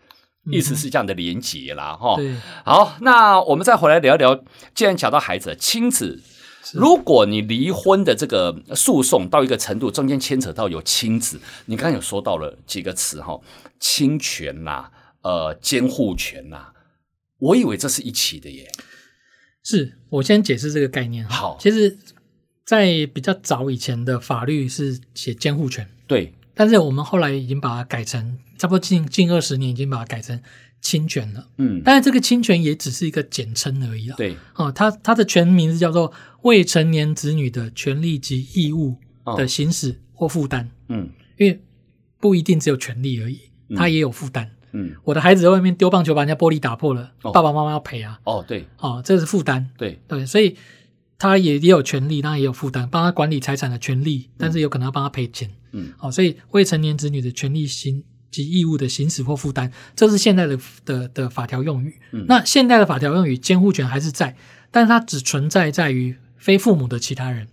[0.53, 2.41] 意思是这样的连结啦，哈、嗯。
[2.65, 4.41] 好，那我们再回来聊一聊。
[4.75, 6.23] 既然讲到孩子，亲子。
[6.75, 13.41] 如果你离婚的这个诉讼到一个程度，中间牵扯到有亲子，你刚刚有说到了几个词哈，
[13.79, 16.73] 亲权呐、啊，呃，监护权呐、啊，
[17.39, 18.71] 我以为这是一起的耶。
[19.65, 21.27] 是我先解释这个概念。
[21.29, 21.99] 好，其实，
[22.65, 30.41] 在比较早以前的法律是写监护权，对，但是我们后来已经把它改成，差不多近近二十年已经把它改成。
[30.81, 36.13] 亲权了，嗯，但是这个侵权也只是一个简称而已了，对，哦，它它的全名是叫做
[36.43, 38.97] 未成年子女的权利及义务
[39.37, 41.61] 的行使或负担，嗯，因为
[42.21, 43.41] 不一定只有权利而已，
[43.77, 50.01] 他也有负担，嗯，我的孩子在外面丢棒球把人家玻璃打破了，爸爸妈妈要赔啊，哦，对，哦，这是负担，对。
[50.07, 50.57] 对，所以
[51.19, 58.05] 他也也有权利，当然也有负担，帮他管理财产的权利，但是有可能要帮他赔钱，嗯，哦，所以未成年子女的权利行。
[58.31, 61.99] 及义务的行使或负担，这是现在的的的法条用语。
[62.13, 64.37] 嗯、那现在的法条用语，监护权还是在，
[64.71, 67.49] 但是它只存在在于非父母的其他人。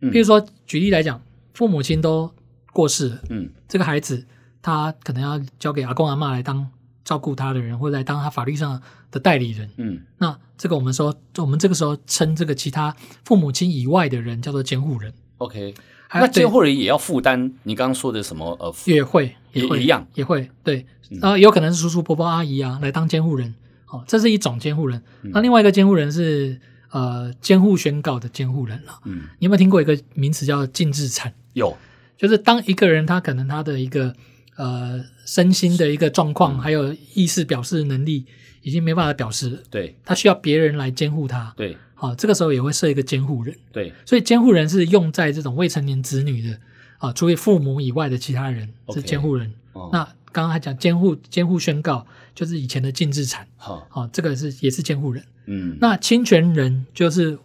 [0.00, 1.22] 嗯，比如说举例来讲，
[1.54, 2.32] 父母亲都
[2.72, 4.26] 过世了，嗯，这个孩子
[4.62, 6.68] 他可能要交给阿公阿妈来当
[7.04, 9.70] 照顾他的人，或者来当他法律上的代理人。
[9.76, 12.94] 嗯，那这个我们说，我们这个时候称这个其他
[13.24, 15.12] 父母亲以外的人叫做监护人。
[15.38, 15.74] OK。
[16.12, 18.56] 那监护人也要负担你刚刚说的什么？
[18.60, 20.84] 呃，也会，也会一样，也会对。
[21.20, 23.54] 然后有可能是叔叔伯伯阿姨啊来当监护人，
[23.88, 25.02] 哦，这是一种监护人。
[25.22, 29.00] 那另外一个监护人是呃监护宣告的监护人了。
[29.04, 31.32] 嗯，你有没有听过一个名词叫禁制产？
[31.52, 31.76] 有，
[32.16, 34.14] 就是当一个人他可能他的一个
[34.56, 38.24] 呃身心的一个状况，还有意识表示能力
[38.62, 41.76] 已经没办法表示，对，他需要别人来监护他，对。
[42.00, 46.58] 啊，这个时候也会设一个监护人，对，所以监护人是用在这种未成年子女的
[46.96, 49.52] 啊，除非父母以外的其他人是监护人。
[49.92, 55.22] 那刚刚还讲监护监护宣告，就是以前的禁制产，好、哦，这个是也是监护人。
[55.44, 57.38] 嗯，那侵权人就是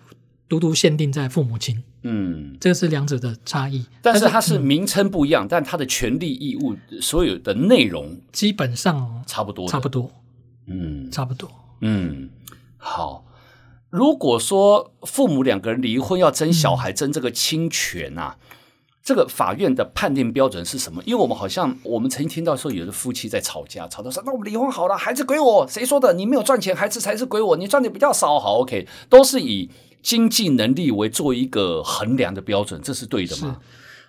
[0.47, 3.85] 独独限定在父母亲，嗯，这个是两者的差异。
[4.01, 10.09] 但是它是名称不一样，嗯、但它的权利义务所有的内容基本上差不多，差不多，
[10.67, 12.29] 嗯，差不多，嗯，
[12.77, 13.25] 好。
[13.89, 18.57] 如果说父母两个人离婚要争小孩，争这个侵权啊，嗯、
[19.03, 21.01] 这个法院的判定标准是什么？
[21.05, 25.67] 因为我们好像我们曾经听到说，有的夫妻在吵架，吵到说，那我们离婚好了，孩子归我。
[25.67, 26.13] 谁说的？
[26.13, 27.55] 你没有赚钱，孩子才是归我。
[27.55, 29.69] 你赚的比较少，好，OK，都是以
[30.01, 33.59] 经济能力为做一个衡量的标准，这是对的吗？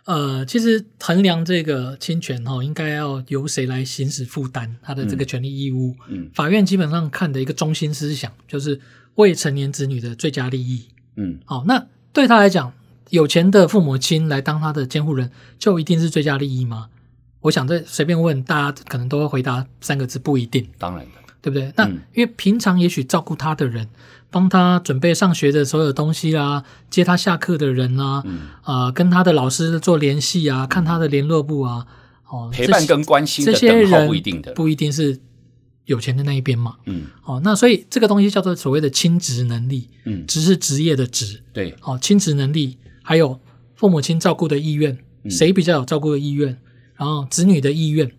[0.07, 5.95] 呃，其实衡量这个侵权哈，应该要由谁来行使负担他的这个权利义务？
[6.09, 8.81] 嗯，法院基本上看的一个中心思想就是。
[9.17, 12.71] 未成年子女的最佳利益，嗯，好，那对他来讲，
[13.09, 16.91] 有钱的父母亲来当他的监护人，就一定是最佳利益吗？
[17.41, 20.69] 我想这随便问大家，可能都会回答三个字：不一定。
[20.77, 21.73] 当然的，对不对？
[21.77, 23.89] 那、嗯、因为平常也许照顾他的人，
[24.31, 31.87] 帮他准备上学的所有东西啊，接他下课的人啊，嗯、呃，跟他的老师做联系啊，看他的联络簿啊，
[32.29, 35.21] 哦，陪伴跟关心的这些人不一定的，不一定是。
[35.87, 43.39] 有钱的那一边嘛，嗯，哦，那所以这个东西叫做所谓的亲职能力，嗯，职是职业的职，对，哦，亲职能力，还有
[43.77, 44.99] 父母亲照顾的意愿，
[45.31, 46.59] 谁比较有照顾的意愿，嗯、
[46.97, 48.11] 然后子女的意愿，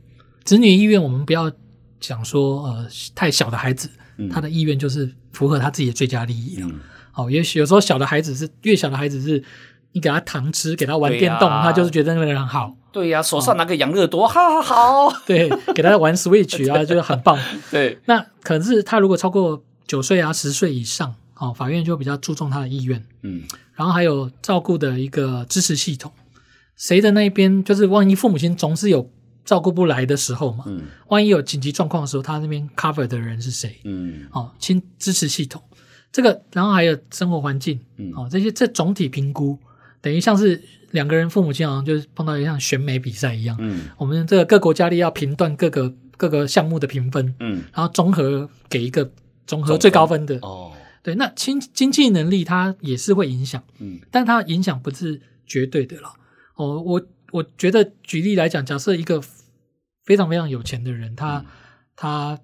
[0.46, 1.52] 子女意愿我们不要
[2.00, 6.70] 讲说呃太小的孩子，嗯、他的意愿就是符合他自己的最佳利益了。
[7.12, 9.44] 好、嗯，也许有时候小的孩子是越小的孩子是，
[9.92, 12.76] 你给他糖吃，给他玩电动，啊、他就是觉得那个人好。
[12.92, 15.14] 对呀、啊，手上拿个养乐多，哈哈好。
[15.28, 17.38] 对，给他玩 Switch 啊， 就是很棒。
[17.70, 23.04] 对，那可是他如果超过九岁啊、十岁以上，哦，法院就比较注重他的意愿。
[23.22, 23.44] 嗯，
[23.76, 26.12] 然后还有照顾的一个支持系统，
[26.76, 29.12] 谁的那一边就是万一父母亲总是有
[29.48, 33.80] 照顾不来的时候嘛，嗯，万一有紧急状况的时候，他那边 cover 的人是谁？
[33.86, 35.64] 嗯，哦，亲支持系统，
[36.12, 39.58] 这个，然后还有生活环境，嗯，哦，这些这总体评估
[40.02, 49.10] 等于像是两个人父母亲好像就是碰到一项选美比赛一样，嗯，我们这个各国家力要评断各个各个项目的评分，嗯，然后综合给一个。
[49.50, 50.38] 综合最高分的。
[50.42, 56.12] 哦，对，那经经济能力它也是会影响，嗯，但它影响不是绝对的啦。
[56.56, 59.24] 哦，我我觉得举例来讲，假设一个
[60.08, 61.46] 非常非常有钱的人，他、嗯、
[61.96, 62.40] 他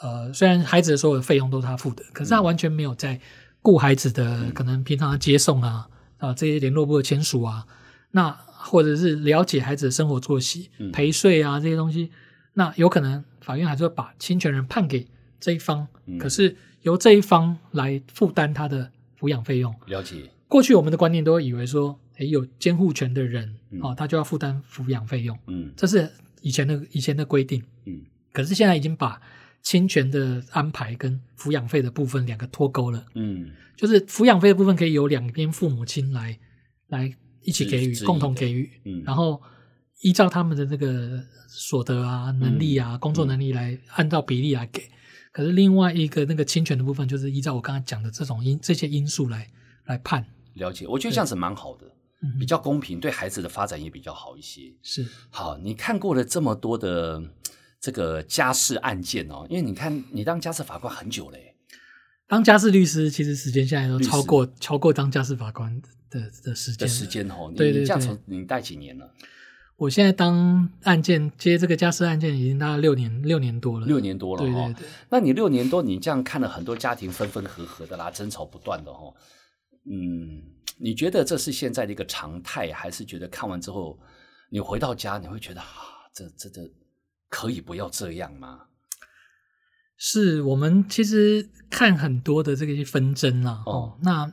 [0.00, 3.20] 呃，虽然孩子的所有的费用都是他付的，可是他完全没有在
[3.60, 7.66] 顾孩子的，嗯、可能平常的接送啊啊这些联络簿的签署啊，
[8.12, 12.10] 那或者是了解孩子的生活作息、嗯、陪睡啊这些东西，
[12.54, 15.06] 那有可能法院还是会把侵权人判给。
[15.42, 19.74] 这一方，可是由这一方来负担他的抚养费用。
[19.86, 20.16] 了解。
[20.46, 25.38] 过去我们的观念都会以为说，诶，有监护权的人，嗯、哦，他就要负担抚养费用。
[25.46, 27.62] 嗯，这是以前的以前的规定。
[27.86, 29.20] 嗯，可是现在已经把
[29.62, 33.04] 侵权的安排跟抚养费的部分两个脱钩了。
[33.14, 36.38] 嗯，就是抚养费的部分可以由两边父母亲来
[36.88, 38.70] 来一起给予，共同给予。
[38.84, 39.40] 嗯，然后
[40.00, 44.82] 依照他们的这个所得啊、能力啊、嗯、工作能力来按照比例来给。
[45.32, 49.48] 可是另外一个那个侵权的部分，就是依照我刚才讲的这种因这些因素来
[49.84, 50.26] 来判。
[50.54, 51.86] 了解，我觉得这样子蛮好的，
[52.38, 54.72] 比较公平，对孩子的发展也比较好一些。
[54.82, 57.22] 是，好，你看过了这么多的
[57.80, 61.54] 这个家事案件哦，因为你看你当家事法官很久嘞，
[62.26, 65.80] 当家事律师其实时间现在都超过超过当家事法官
[66.10, 67.52] 的的时间的时间哦。
[67.56, 69.12] 对，对对，这样从你带几年了？
[69.76, 74.42] 我现在当案件接这个家事案件已经大概六年六年多了，六年多了。
[74.42, 79.10] 对对对，那你六年多，你这样看了很多家庭分分合合的啦，争吵不断的哈。
[79.90, 80.49] 嗯，
[80.80, 83.98] 你觉得这是现在的一个常态，还是觉得看完之后
[84.50, 85.66] 你回到家你会觉得啊，
[86.14, 86.62] 这这这
[87.28, 88.62] 可以不要这样吗？
[89.96, 94.32] 是我们其实看很多的这个些纷争啊，哦，那。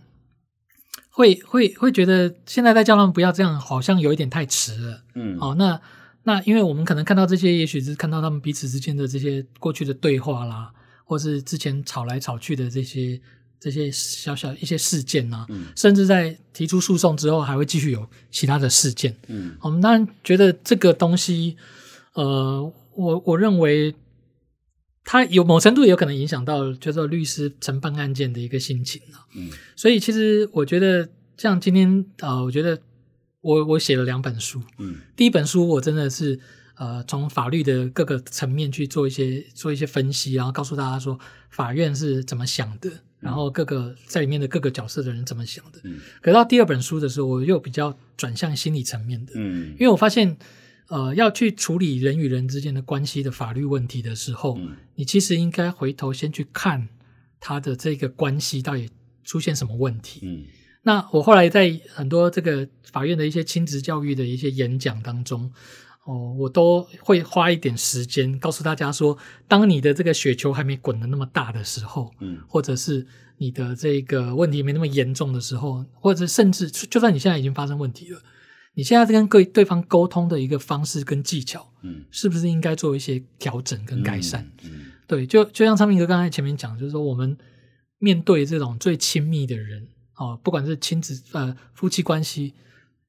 [1.10, 5.03] 会会会觉得现在在叫他们不要这样，好像有一点太迟了。
[5.15, 5.81] 嗯，好、哦，那
[6.25, 10.71] 那因为我们可能看到这些，也许是看到他们彼此之间的这些过去的对话啦，
[11.03, 13.19] 或是之前吵来吵去的这些
[13.60, 19.15] 这些小小一些事件啊，嗯，甚至在提出诉讼之后，还会继续有其他的事件。
[19.28, 21.58] 嗯，我们当然觉得这个东西，
[22.13, 23.96] 呃，我我认为。
[25.10, 29.24] 它有某程度也有可能影响到，就是说律师承办案件的一个心情啊。
[29.38, 32.78] 嗯，所以其实我觉得，像今天呃，我觉得
[33.39, 34.62] 我我写了两本书。
[34.80, 36.38] 嗯，第一本书我真的是
[36.76, 41.17] 呃，从法律的各个层面去做一些做一些分析，然后告诉大家说
[41.52, 45.80] 法院是怎么想的，然后各个在里面的各个角色的人怎么想的。
[45.84, 49.34] 嗯，可到第二本书的时候，我又比较转向心理层面的。
[49.36, 50.38] 嗯，因为我发现。
[50.89, 56.88] 呃，要去处理人与人之间的关系的法律问题的时候，嗯、你其实应该回头先去看
[57.41, 58.89] 他的这个关系到底
[59.21, 60.21] 出现什么问题。
[60.23, 60.45] 嗯，
[60.84, 65.51] 那我后来在很多这个法院的一些亲职教育的一些演讲当中，
[66.08, 73.06] 哦，我都会花一点时间告诉大家说，当你的这个雪球还没滚的那么大的时候，嗯，或者是
[73.38, 78.22] 你的这个问题没那么严重的时候，或者甚至就算你现在已经发生问题了。
[78.74, 84.50] 你现在在跟各对方沟通的一个方式跟技巧，嗯，是不是应该做一些调整跟改善？
[84.63, 87.38] 嗯，嗯对，就就像昌明哥刚才前面讲，就是说我们
[87.98, 92.54] 面对这种最亲密的人，哦，不管是亲子呃夫妻关系、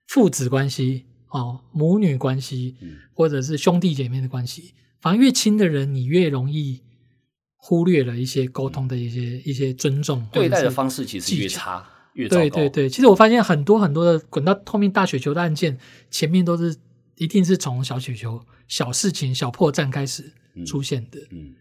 [0.07, 6.81] 父子关系，哦母女关系，嗯，或者是兄弟姐妹的关系，反而越亲的人，你越容易
[7.57, 12.29] 忽略了一些沟通的一些、嗯、一些尊重，对待的方式其实越差越。
[12.29, 15.79] 对对对，其实我发现很多很多的滚到后面大雪球的案件，
[16.11, 16.77] 前面都是
[17.17, 20.33] 一定是从小雪球、小事情、小破绽开始
[20.67, 21.21] 出现的。
[21.31, 21.55] 嗯，嗯，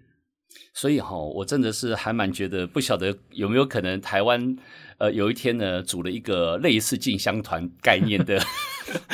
[0.74, 4.56] 所以哈、哦，我真的是还蛮觉得，不晓得有没有可能台湾
[4.98, 8.40] 呃有一天呢，组了一个类似进香团概念的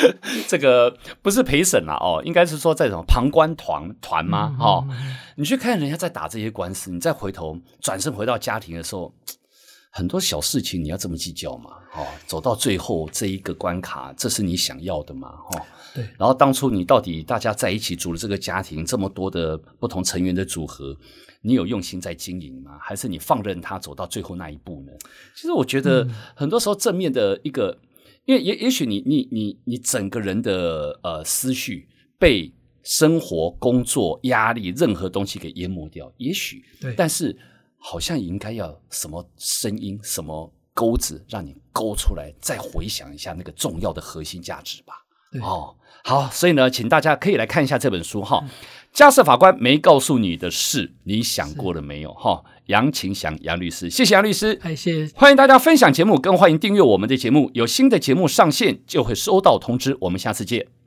[0.48, 4.56] 这个不是陪审啦哦，应该是说在什么旁观团团吗？
[4.60, 4.86] 哈、
[5.36, 9.14] 你去看人家在打这些官司，你再回头转身回到家庭的时候。
[9.96, 11.70] 很多小事情你要这么计较嘛？
[11.96, 15.28] 哦，走到最后这一个关卡，这是你想要的吗？
[15.52, 15.62] 哦，
[15.94, 16.04] 对。
[16.18, 20.98] 然后当初你到底大家在一起组了这个家庭，这么多的不同成员的组合，
[21.44, 22.72] 你有用心在经营吗？
[22.82, 24.92] 还是你放任他走到最后那一步呢？
[25.36, 27.88] 其实我觉得很多时候正面的一个，嗯、
[28.26, 31.88] 因为也也许你你你你整个人的呃思绪
[32.18, 37.38] 被生活、工作、压力任何东西给淹没掉，也许对，但是。
[37.86, 44.94] 好像应该要什么声音、什么钩子，让你勾出来，再回想一下那个重要的核心价值吧。
[45.42, 45.76] 哦，
[46.06, 48.42] 好，所以呢，请大家可以来看一下这本书哈。
[48.94, 52.14] 家事法官没告诉你的事，你想过了没有？
[52.14, 55.12] 哈，杨晴祥杨律师，谢谢杨律师，谢谢。
[55.16, 57.52] 欢迎大家分享节目，更欢迎订阅我们的节目。
[57.54, 59.98] 有新的节目上线就会收到通知。
[60.02, 60.83] 我们下次见。